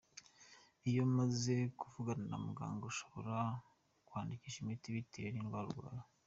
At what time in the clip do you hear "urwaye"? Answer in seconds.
5.71-6.03